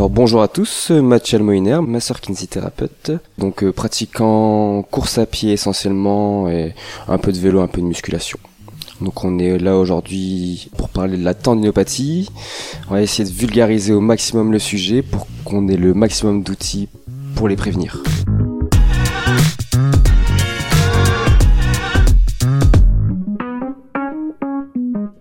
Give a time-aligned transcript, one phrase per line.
[0.00, 6.48] Alors bonjour à tous, Mathieu Almoiner, masseur kinésithérapeute, donc euh, pratiquant course à pied essentiellement
[6.48, 6.74] et
[7.06, 8.38] un peu de vélo, un peu de musculation.
[9.02, 12.30] Donc on est là aujourd'hui pour parler de la tendinopathie.
[12.88, 16.88] On va essayer de vulgariser au maximum le sujet pour qu'on ait le maximum d'outils
[17.34, 18.02] pour les prévenir.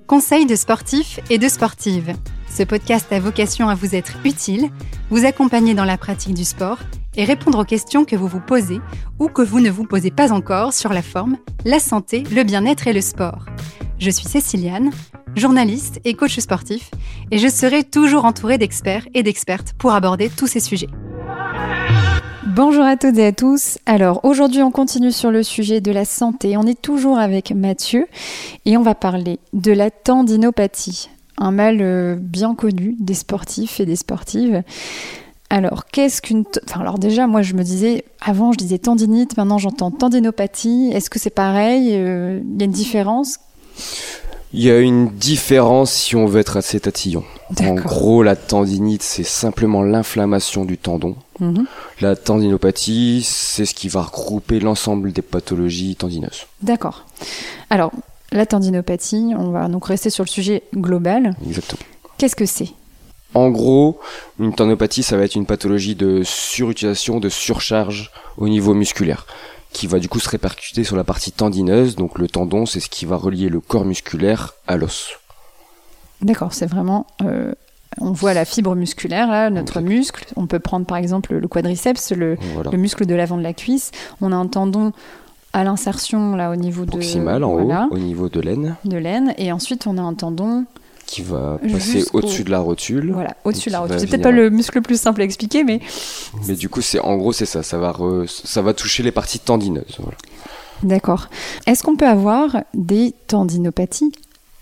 [0.07, 2.15] Conseils de sportifs et de sportives.
[2.49, 4.69] Ce podcast a vocation à vous être utile,
[5.09, 6.79] vous accompagner dans la pratique du sport
[7.15, 8.79] et répondre aux questions que vous vous posez
[9.19, 12.87] ou que vous ne vous posez pas encore sur la forme, la santé, le bien-être
[12.87, 13.45] et le sport.
[13.99, 14.91] Je suis Céciliane,
[15.35, 16.91] journaliste et coach sportif,
[17.31, 20.89] et je serai toujours entourée d'experts et d'expertes pour aborder tous ces sujets.
[22.47, 23.77] Bonjour à toutes et à tous.
[23.85, 26.57] Alors aujourd'hui on continue sur le sujet de la santé.
[26.57, 28.07] On est toujours avec Mathieu
[28.65, 33.85] et on va parler de la tendinopathie, un mal euh, bien connu des sportifs et
[33.85, 34.63] des sportives.
[35.49, 36.43] Alors, qu'est-ce qu'une.
[36.67, 38.05] Enfin, alors déjà, moi, je me disais.
[38.21, 40.91] Avant, je disais tendinite, maintenant, j'entends tendinopathie.
[40.93, 43.39] Est-ce que c'est pareil euh, Il y a une différence?
[44.51, 47.23] Il y a une différence si on veut être assez tatillon.
[47.61, 51.15] En gros, la tendinite, c'est simplement l'inflammation du tendon.
[51.39, 51.65] Mhm.
[52.01, 56.47] La tendinopathie, c'est ce qui va regrouper l'ensemble des pathologies tendineuses.
[56.63, 57.05] D'accord.
[57.69, 57.91] Alors,
[58.31, 61.35] la tendinopathie, on va donc rester sur le sujet global.
[61.45, 61.81] Exactement.
[62.17, 62.69] Qu'est-ce que c'est?
[63.33, 63.99] En gros,
[64.39, 69.27] une tendinopathie, ça va être une pathologie de surutilisation, de surcharge au niveau musculaire,
[69.71, 71.95] qui va du coup se répercuter sur la partie tendineuse.
[71.95, 75.11] Donc le tendon, c'est ce qui va relier le corps musculaire à l'os.
[76.21, 77.53] D'accord, c'est vraiment euh,
[77.99, 80.25] on voit la fibre musculaire, là, notre muscle.
[80.35, 82.37] On peut prendre par exemple le quadriceps, le,
[82.71, 83.91] le, muscle de l'avant de la cuisse.
[84.21, 84.93] On a un tendon
[85.53, 88.75] à l'insertion là au niveau proximal en haut, au niveau de l'aine.
[88.85, 90.65] De l'aine et ensuite on a un tendon
[91.09, 93.11] qui va passer au-dessus de la rotule.
[93.13, 93.99] Voilà, au-dessus de la rotule.
[93.99, 95.79] C'est peut-être pas le muscle le plus simple à expliquer, mais.
[96.47, 97.63] Mais du coup, c'est en gros c'est ça.
[97.63, 97.95] Ça va
[98.27, 99.97] ça va toucher les parties tendineuses.
[100.83, 101.29] D'accord.
[101.65, 104.11] Est-ce qu'on peut avoir des tendinopathies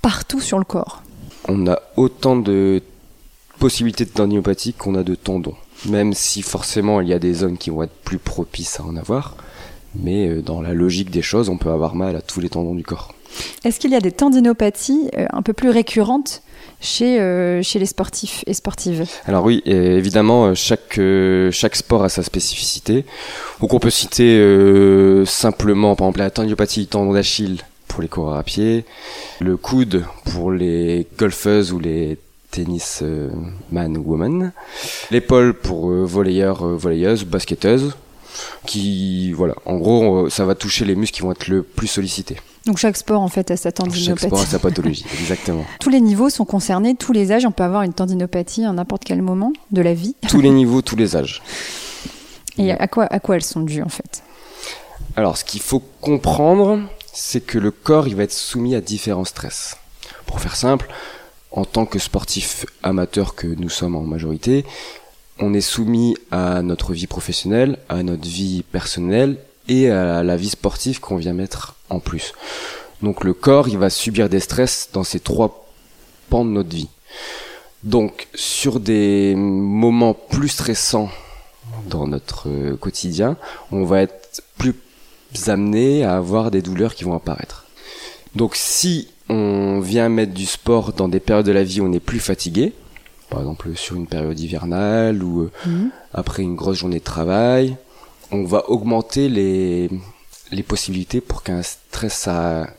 [0.02, 1.04] partout sur le corps?
[1.50, 2.81] On a autant de
[3.59, 5.56] possibilités de tendinopathie qu'on a de tendons.
[5.86, 8.96] Même si forcément il y a des zones qui vont être plus propices à en
[8.96, 9.36] avoir
[9.96, 12.75] mais euh, dans la logique des choses, on peut avoir mal à tous les tendons
[12.75, 13.14] du corps.
[13.64, 16.42] Est-ce qu'il y a des tendinopathies euh, un peu plus récurrentes
[16.80, 19.06] chez, euh, chez les sportifs et sportives?
[19.25, 21.00] Alors oui, évidemment, chaque,
[21.52, 23.06] chaque sport a sa spécificité.
[23.62, 24.42] Donc on peut citer
[25.25, 28.86] simplement, par exemple, la tendinopathie tendon d'Achille pour les coureurs à pied,
[29.40, 32.18] le coude pour les golfeuses ou les
[32.52, 33.04] tennis
[33.72, 34.52] man ou woman,
[35.12, 37.94] l'épaule pour volleyeurs, volleyeuses, basketteuses,
[38.66, 42.38] qui, voilà, en gros, ça va toucher les muscles qui vont être le plus sollicités.
[42.66, 44.06] Donc chaque sport en fait a sa tendinopathie.
[44.06, 45.66] Chaque sport a sa pathologie, exactement.
[45.80, 49.06] Tous les niveaux sont concernés, tous les âges, on peut avoir une tendinopathie à n'importe
[49.06, 50.16] quel moment de la vie.
[50.28, 51.42] Tous les niveaux, tous les âges.
[52.58, 54.22] Et à quoi, à quoi elles sont dues en fait?
[55.16, 56.81] Alors ce qu'il faut comprendre,
[57.14, 59.78] c'est que le corps il va être soumis à différents stress.
[60.25, 60.90] Pour faire simple,
[61.52, 64.66] en tant que sportif amateur que nous sommes en majorité,
[65.40, 69.38] on est soumis à notre vie professionnelle, à notre vie personnelle
[69.68, 72.34] et à la vie sportive qu'on vient mettre en plus.
[73.02, 75.68] Donc le corps, il va subir des stress dans ces trois
[76.30, 76.90] pans de notre vie.
[77.84, 81.09] Donc sur des moments plus stressants
[81.88, 83.38] dans notre quotidien,
[83.72, 84.75] on va être plus
[85.48, 87.66] amené à avoir des douleurs qui vont apparaître.
[88.36, 91.94] Donc si on vient mettre du sport dans des périodes de la vie où on
[91.94, 92.74] est plus fatigué,
[93.30, 95.90] par exemple sur une période hivernale ou euh, mhm.
[96.14, 97.76] après une grosse journée de travail,
[98.32, 99.90] on va augmenter les,
[100.52, 102.30] les possibilités pour qu'un stress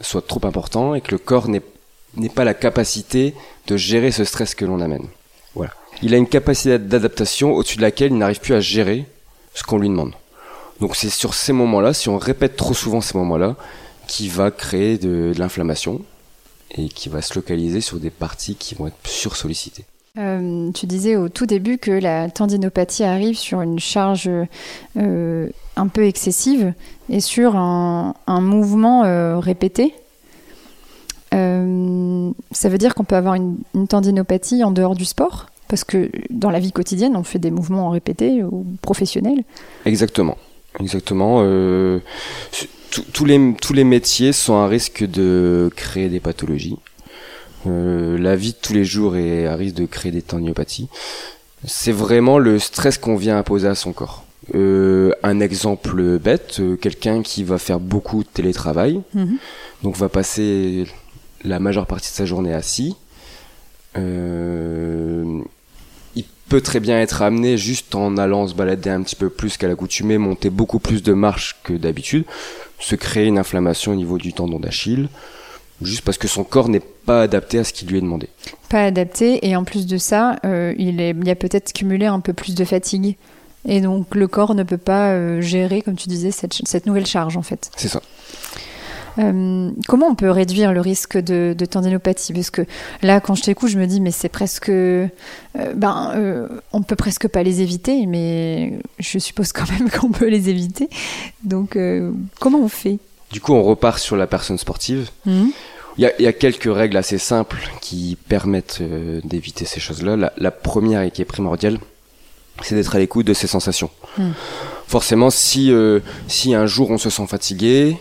[0.00, 3.34] soit trop important et que le corps n'ait pas la capacité
[3.66, 5.06] de gérer ce stress que l'on amène.
[5.54, 5.72] Voilà.
[6.02, 9.06] Il a une capacité d'adaptation au-dessus de laquelle il n'arrive plus à gérer
[9.54, 10.12] ce qu'on lui demande.
[10.80, 13.56] Donc c'est sur ces moments-là, si on répète trop souvent ces moments-là,
[14.06, 16.02] qui va créer de, de l'inflammation
[16.70, 19.84] et qui va se localiser sur des parties qui vont être sursollicitées.
[20.18, 24.28] Euh, tu disais au tout début que la tendinopathie arrive sur une charge
[24.96, 26.72] euh, un peu excessive
[27.08, 29.94] et sur un, mouvement euh, répété.
[31.30, 35.46] ça veut dire qu'on peut avoir une, tendinopathie en dehors du sport?
[35.68, 39.44] Parce que dans la vie quotidienne, on fait des mouvements répétés ou professionnels.
[39.84, 40.36] Exactement.
[40.80, 41.42] Exactement.
[43.12, 46.78] tous les, tous les métiers sont à risque de créer des pathologies.
[47.68, 50.88] Euh, la vie de tous les jours est à risque de créer des tendinopathies.
[51.64, 54.24] C'est vraiment le stress qu'on vient imposer à son corps.
[54.54, 59.36] Euh, un exemple bête, euh, quelqu'un qui va faire beaucoup de télétravail, mhm.
[59.82, 60.86] donc va passer
[61.44, 62.96] la majeure partie de sa journée assis.
[63.96, 65.44] il
[66.48, 69.68] peut très bien être amené juste en allant se balader un petit peu plus qu'à
[69.68, 72.24] l'accoutumée, monter beaucoup plus de marches que d'habitude,
[72.78, 75.08] se créer une inflammation au niveau du tendon d'Achille,
[75.82, 78.28] juste parce que son corps n'est pas adapté à ce qui lui est demandé.
[78.68, 82.06] Pas adapté, et en plus de ça, euh, il, est, il y a peut-être cumulé
[82.06, 83.16] un peu plus de fatigue.
[83.66, 87.06] Et donc le corps ne peut pas euh, gérer, comme tu disais, cette, cette nouvelle
[87.06, 87.70] charge en fait.
[87.76, 88.02] C'est ça.
[89.18, 92.32] Euh, comment on peut réduire le risque de, de tendinopathie?
[92.32, 92.62] Parce que
[93.02, 94.70] là, quand je t'écoute, je me dis, mais c'est presque.
[94.70, 100.50] ben, on peut presque pas les éviter, mais je suppose quand même qu'on peut les
[100.50, 100.88] éviter.
[101.42, 101.76] Donc,
[102.38, 103.00] comment on fait?
[103.30, 105.10] Du coup, on repart sur la personne sportive.
[105.26, 105.52] Mhm.
[105.96, 109.80] Il y a, il y a quelques règles assez simples qui permettent euh, d'éviter ces
[109.80, 110.16] choses-là.
[110.16, 111.78] La, la première et qui est primordiale,
[112.62, 113.90] c'est d'être à l'écoute de ses sensations.
[114.16, 114.30] Mm.
[114.86, 117.96] Forcément, si, euh, si un jour on se sent fatigué,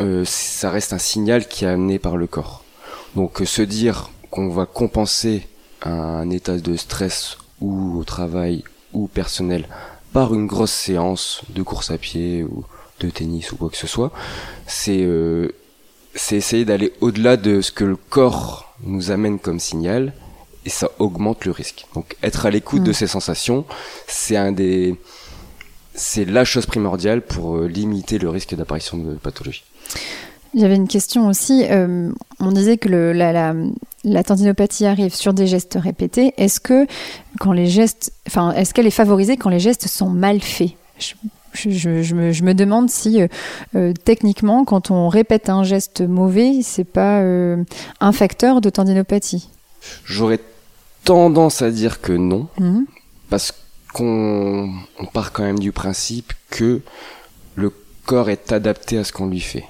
[0.00, 2.64] euh, ça reste un signal qui est amené par le corps.
[3.16, 5.46] Donc euh, se dire qu'on va compenser
[5.82, 9.68] un état de stress ou au travail ou personnel
[10.12, 12.64] par une grosse séance de course à pied ou
[13.00, 14.12] de tennis ou quoi que ce soit,
[14.66, 15.48] c'est euh,
[16.14, 20.12] c'est essayer d'aller au-delà de ce que le corps nous amène comme signal
[20.66, 21.86] et ça augmente le risque.
[21.94, 22.84] Donc être à l'écoute Mm.
[22.84, 23.64] de ses sensations,
[24.06, 24.96] c'est un des
[25.94, 29.64] c'est la chose primordiale pour euh, limiter le risque d'apparition de pathologie.
[30.54, 31.64] Il y avait une question aussi.
[31.70, 32.10] euh,
[32.40, 33.54] on disait que le- la, la-
[34.02, 36.32] la tendinopathie arrive sur des gestes répétés.
[36.38, 36.86] Est-ce que
[37.38, 40.70] quand les gestes, enfin, est-ce qu'elle est favorisée quand les gestes sont mal faits?
[40.98, 41.14] Je,
[41.52, 43.28] je- je- je me, je me demande si euh,
[43.74, 47.62] euh, techniquement, quand on répète un geste mauvais, c'est pas euh,
[48.00, 49.48] un facteur de tendinopathie.
[50.04, 50.40] J'aurais
[51.04, 52.86] tendance à dire que non, Mhm.
[53.30, 53.52] parce
[53.92, 56.80] qu'on on part quand même du principe que
[57.56, 57.72] le
[58.06, 59.64] corps est adapté à ce qu'on lui fait.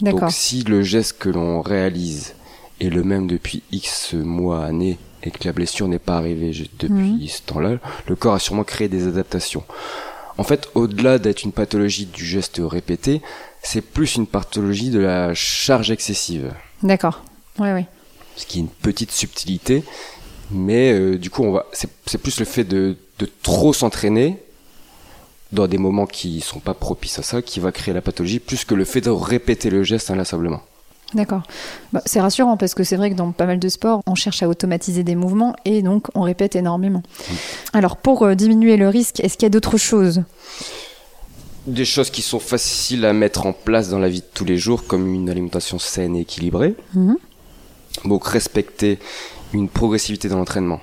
[0.00, 2.34] Donc si le geste que l'on réalise
[2.80, 6.92] est le même depuis X mois, années, et que la blessure n'est pas arrivée depuis
[6.94, 7.26] Mhm.
[7.28, 9.64] ce temps-là, le corps a sûrement créé des adaptations.
[10.38, 13.20] En fait, au-delà d'être une pathologie du geste répété,
[13.62, 16.54] c'est plus une pathologie de la charge excessive.
[16.82, 17.24] D'accord.
[17.58, 17.86] Ouais, ouais.
[18.36, 19.82] Ce qui est une petite subtilité,
[20.52, 24.38] mais euh, du coup, on va, c'est, c'est plus le fait de, de trop s'entraîner
[25.50, 28.64] dans des moments qui sont pas propices à ça, qui va créer la pathologie, plus
[28.64, 30.62] que le fait de répéter le geste inlassablement.
[31.14, 31.42] D'accord.
[31.92, 34.42] Bah, c'est rassurant parce que c'est vrai que dans pas mal de sports, on cherche
[34.42, 37.02] à automatiser des mouvements et donc on répète énormément.
[37.72, 40.22] Alors pour euh, diminuer le risque, est-ce qu'il y a d'autres choses?
[41.66, 44.58] Des choses qui sont faciles à mettre en place dans la vie de tous les
[44.58, 46.74] jours, comme une alimentation saine et équilibrée.
[46.94, 47.16] Mhm.
[48.04, 48.98] Donc respecter
[49.54, 50.80] une progressivité dans l'entraînement.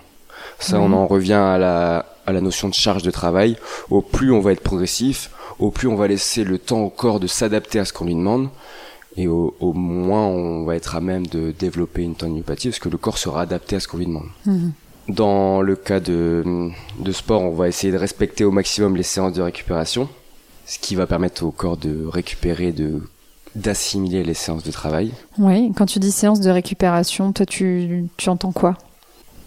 [0.59, 3.57] Ça, on en revient à la, à la notion de charge de travail.
[3.89, 5.29] Au plus on va être progressif,
[5.59, 8.15] au plus on va laisser le temps au corps de s'adapter à ce qu'on lui
[8.15, 8.49] demande.
[9.17, 12.89] Et au, au moins on va être à même de développer une tendinopathie parce que
[12.89, 14.27] le corps sera adapté à ce qu'on lui demande.
[14.45, 14.73] Mhm.
[15.07, 16.69] Dans le cas de,
[16.99, 20.09] de sport, on va essayer de respecter au maximum les séances de récupération,
[20.65, 23.01] ce qui va permettre au corps de récupérer, de
[23.53, 25.13] d'assimiler les séances de travail.
[25.37, 28.73] Oui, quand tu dis séance de récupération, toi tu, tu entends quoi?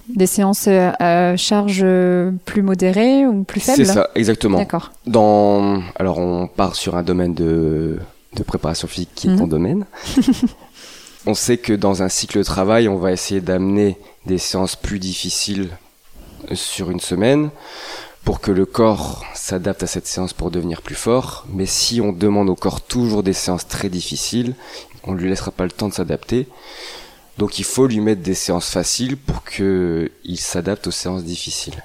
[0.09, 3.85] Des séances euh, à charge euh, plus modérée ou plus faible?
[3.85, 4.57] C'est ça, exactement.
[4.57, 4.93] D'accord.
[5.07, 7.99] Dans, alors on part sur un domaine de,
[8.39, 9.39] de préparation physique qui est Mhm.
[9.39, 9.87] ton domaine.
[11.27, 14.99] on sait que dans un cycle de travail, on va essayer d'amener des séances plus
[14.99, 15.71] difficiles
[16.55, 17.51] sur une semaine
[18.25, 21.47] pour que le corps s'adapte à cette séance pour devenir plus fort.
[21.53, 24.55] Mais si on demande au corps toujours des séances très difficiles,
[25.05, 26.47] on lui laissera pas le temps de s'adapter.
[27.39, 31.85] Donc il faut lui mettre des séances faciles pour que il s'adapte aux séances difficiles.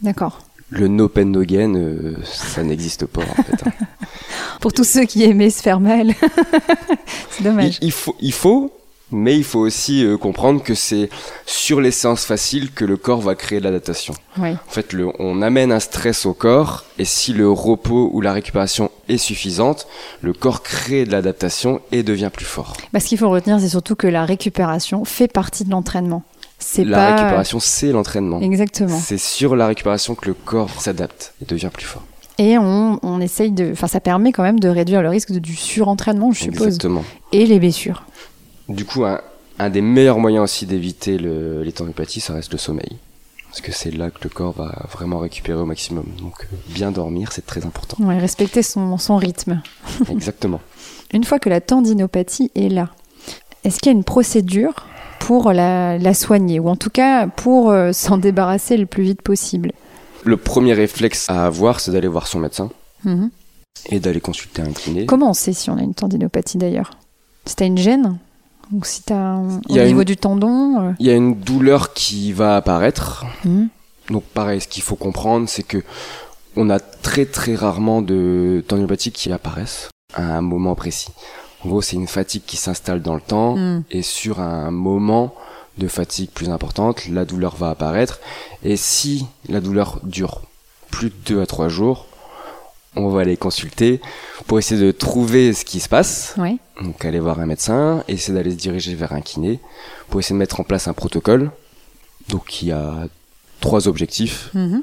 [0.00, 0.38] D'accord.
[0.70, 3.66] Le no pain no gain, euh, ça n'existe pas en fait.
[3.66, 3.72] hein.
[4.60, 6.12] Pour tous ceux qui aimaient se faire mal,
[7.30, 7.78] c'est Il, dommage.
[7.82, 8.72] il faut, il faut,
[9.12, 11.08] mais il faut aussi euh, comprendre que c'est
[11.44, 14.14] sur les séances faciles que le corps va créer de l'adaptation.
[14.38, 14.50] Oui.
[14.54, 18.32] En fait, le, on amène un stress au corps, et si le repos ou la
[18.32, 19.86] récupération est suffisante,
[20.22, 22.76] le corps crée de l'adaptation et devient plus fort.
[22.92, 26.24] Bah, ce qu'il faut retenir, c'est surtout que la récupération fait partie de l'entraînement.
[26.58, 28.40] C'est La pas récupération, c'est l'entraînement.
[28.40, 28.98] exactement.
[28.98, 32.02] C'est sur la récupération que le corps s'adapte et devient plus fort.
[32.38, 35.38] Et on, on essaye de, enfin, ça permet quand même de réduire le risque de-
[35.38, 37.04] du surentraînement, je suppose, Exactement.
[37.32, 38.04] et les blessures.
[38.68, 39.20] Du coup, un,
[39.58, 42.98] un des meilleurs moyens aussi d'éviter le- les tendinopathies, ça reste le sommeil.
[43.48, 46.04] Parce que c'est là que le corps va vraiment récupérer au maximum.
[46.18, 47.96] Donc, euh, bien dormir, c'est très important.
[48.04, 49.62] Ouais, respecter son, son rythme.
[50.10, 50.60] Exactement.
[51.14, 52.90] Une fois que la tendinopathie est là,
[53.64, 54.74] est-ce qu'il y a une procédure
[55.18, 59.22] pour la, la soigner, ou en tout cas pour euh, s'en débarrasser le plus vite
[59.22, 59.72] possible
[60.24, 62.70] Le premier réflexe à avoir, c'est d'aller voir son médecin
[63.04, 63.30] Mhm.
[63.90, 65.06] et d'aller consulter un kiné.
[65.06, 66.90] Comment on sait si on a une tendinopathie d'ailleurs?
[67.44, 68.18] Si tu as une gêne?
[68.72, 71.10] Ou si tu as Il y au a niveau une- du tendon euh, Il y
[71.10, 73.24] a une douleur qui va apparaître.
[73.44, 73.68] mhm.
[74.10, 75.82] Donc pareil, ce qu'il faut comprendre, c'est que
[76.56, 81.08] on a très très rarement de tendinopathies qui apparaissent à un moment précis.
[81.64, 83.82] En gros, c'est une fatigue qui s'installe dans le temps Mm.
[83.90, 85.34] et sur un moment
[85.78, 88.20] de fatigue plus importante, la douleur va apparaître.
[88.62, 90.42] Et si la douleur dure
[90.90, 92.06] plus de 2 à 3 jours,
[92.94, 94.00] on va aller consulter
[94.46, 96.34] pour essayer de trouver ce qui se passe.
[96.38, 96.56] Ouais.
[96.82, 99.60] Donc aller voir un médecin, essayer d'aller se diriger vers un kiné
[100.08, 101.50] pour essayer de mettre en place un protocole.
[102.30, 103.06] Donc il y a
[103.60, 104.50] trois objectifs.
[104.54, 104.82] Mhm.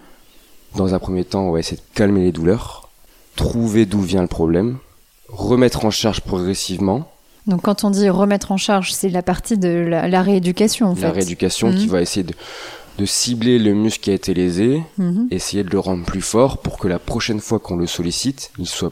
[0.76, 2.90] Dans un premier temps, on va essayer de calmer les douleurs,
[3.36, 4.78] trouver d'où vient le problème,
[5.36, 7.10] remettre en charge progressivement
[7.48, 10.90] Donc quand on dit remettre en charge, c'est la partie de la, la rééducation en
[10.96, 11.10] la fait.
[11.10, 11.76] rééducation Mhm.
[11.78, 12.34] qui va essayer de,
[13.00, 15.28] de cibler le muscle qui a été lésé, Mhm.
[15.32, 18.68] essayer de le rendre plus fort pour que la prochaine fois qu'on le sollicite, il
[18.68, 18.92] soit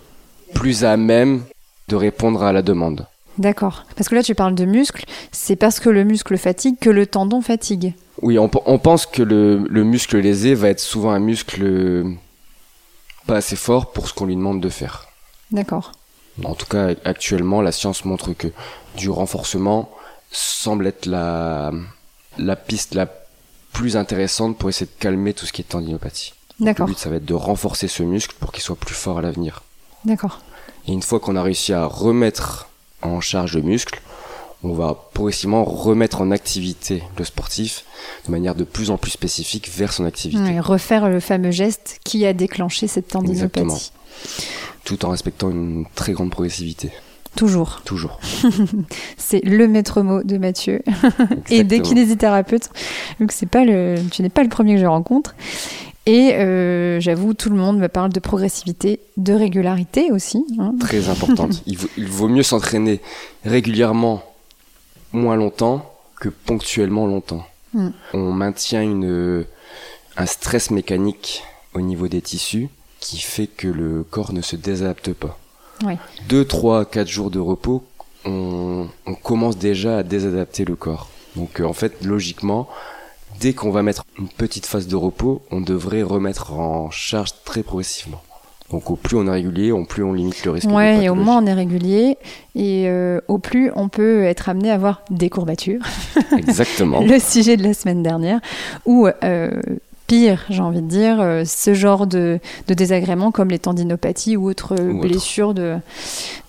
[0.53, 1.43] plus à même
[1.88, 3.05] de répondre à la demande.
[3.38, 3.86] D'accord.
[3.95, 7.05] Parce que là tu parles de muscle, c'est parce que le muscle fatigue que le
[7.07, 7.93] tendon fatigue.
[8.21, 11.63] Oui, on, pe- on pense que le, le muscle lésé va être souvent un muscle
[13.27, 15.07] pas assez fort pour ce qu'on lui demande de faire.
[15.51, 15.91] D'accord.
[16.43, 18.47] En tout cas, actuellement, la science montre que
[18.97, 19.89] du renforcement
[20.31, 21.71] semble être la,
[22.38, 23.07] la piste la
[23.73, 26.33] plus intéressante pour essayer de calmer tout ce qui est tendinopathie.
[26.59, 26.88] Le D'accord.
[26.88, 29.63] but, ça va être de renforcer ce muscle pour qu'il soit plus fort à l'avenir.
[30.05, 30.39] D'accord.
[30.88, 32.67] Et une fois qu'on a réussi à remettre
[33.01, 34.01] en charge le muscle,
[34.63, 37.83] on va progressivement remettre en activité le sportif
[38.27, 42.00] de manière de plus en plus spécifique vers son activité, Ouais, refaire le fameux geste
[42.03, 43.61] qui a déclenché cette tendinopathie.
[43.61, 43.77] Exactement.
[44.83, 46.91] Tout en respectant une très grande progressivité.
[47.35, 47.81] Toujours.
[47.85, 48.19] Toujours.
[49.17, 50.81] C'est le maître mot de Mathieu
[51.50, 52.69] et des kinésithérapeutes.
[53.19, 55.35] Donc c'est pas le, tu n'es pas le premier que je rencontre.
[56.07, 60.43] Et euh, j'avoue, tout le monde me parle de progressivité, de régularité aussi.
[60.59, 60.73] hein.
[60.79, 61.61] Très importante.
[61.67, 63.00] il, vaut, il vaut mieux s'entraîner
[63.45, 64.23] régulièrement
[65.13, 67.45] moins longtemps que ponctuellement longtemps.
[67.73, 67.89] Mm.
[68.13, 69.45] On maintient une,
[70.17, 72.67] un stress mécanique au niveau des tissus
[73.01, 75.38] qui fait que le corps ne se désadapte pas.
[75.84, 75.98] Ouais.
[76.29, 77.84] Deux, trois, quatre jours de repos,
[78.24, 81.10] on, on commence déjà à désadapter le corps.
[81.36, 82.70] Donc euh, en fait, logiquement,
[83.39, 87.63] dès qu'on va mettre une petite phase de repos, on devrait remettre en charge très
[87.63, 88.22] progressivement.
[88.70, 91.10] Donc au plus on est régulier, au plus on limite le risque de Ouais, et
[91.10, 92.17] au moins on est régulier
[92.55, 95.81] et euh, au plus on peut être amené à avoir des courbatures.
[96.38, 97.01] Exactement.
[97.05, 98.39] Le sujet de la semaine dernière,
[98.86, 99.51] ou euh,
[100.12, 104.50] pire, j'ai envie de dire, euh, ce genre de, de désagréments comme les tendinopathies ou
[104.50, 105.08] autres euh, Ou autres.
[105.08, 105.77] blessures de,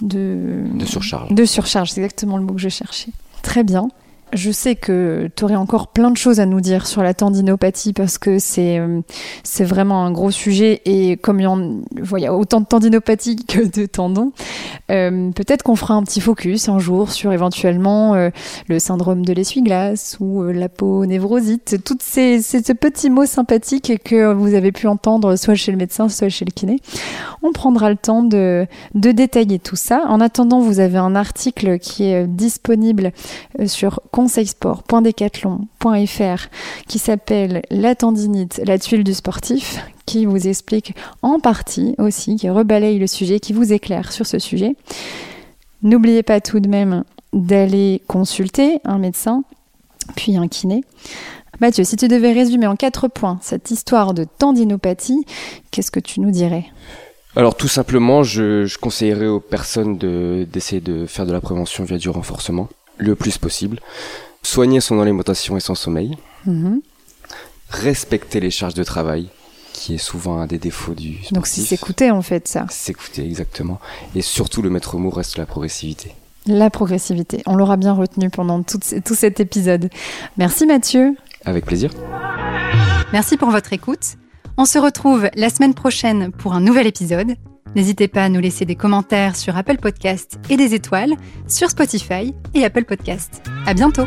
[0.00, 1.31] de, De surcharge.
[1.33, 3.11] De surcharge, c'est exactement le mot que je cherchais.
[3.42, 3.88] Très bien.
[4.32, 7.92] Je sais que tu aurais encore plein de choses à nous dire sur la tendinopathie
[7.92, 9.00] parce que c'est euh,
[9.42, 13.86] c'est vraiment un gros sujet et comme il y, a autant de tendinopathie que de
[13.86, 14.32] tendons,
[14.90, 18.30] euh, peut-être qu'on fera un petit focus un jour sur éventuellement euh,
[18.68, 24.32] le syndrome de l'essuie-glace ou euh, l'aponevrosite, tous ces, ces, ces petits mots sympathiques que
[24.32, 26.78] vous avez pu entendre soit chez le médecin, soit chez le kiné.
[27.42, 30.04] On prendra le temps de, de détailler tout ça.
[30.08, 33.12] En attendant, vous avez un article qui est disponible
[33.66, 36.47] sur conseilsport.decathlon.fr
[36.87, 42.49] qui s'appelle La tendinite, la tuile du sportif, qui vous explique en partie aussi, qui
[42.49, 44.75] rebalaye le sujet, qui vous éclaire sur ce sujet.
[45.83, 49.43] N'oubliez pas tout de même d'aller consulter un médecin,
[50.14, 50.85] puis un kiné.
[51.61, 55.25] Mathieu, si tu devais résumer en quatre points cette histoire de tendinopathie,
[55.71, 56.64] qu'est-ce que tu nous dirais?
[57.35, 61.97] Alors tout simplement, je, conseillerais aux personnes de- d'essayer de faire de la prévention via
[61.99, 62.69] du renforcement
[63.02, 63.80] le plus possible.
[64.42, 66.16] Soigner son alimentation et son sommeil.
[66.47, 66.80] Mhm.
[67.71, 69.28] Respecter les charges de travail,
[69.73, 71.32] qui est souvent un des défauts du sportif.
[71.32, 72.66] Donc c'est s'écouter en fait ça.
[72.71, 73.80] S'écouter, exactement.
[74.14, 76.14] Et surtout, le maître mot reste la progressivité.
[76.47, 77.42] La progressivité.
[77.47, 79.90] On l'aura bien retenu pendant tout, tout cet épisode.
[80.37, 81.16] Merci Mathieu.
[81.44, 81.90] Avec plaisir.
[83.12, 84.16] Merci pour votre écoute.
[84.56, 87.37] On se retrouve la semaine prochaine pour un nouvel épisode.
[87.75, 91.14] N'hésitez pas à nous laisser des commentaires sur Apple Podcast et des étoiles
[91.47, 93.42] sur Spotify et Apple Podcast.
[93.66, 94.07] À bientôt!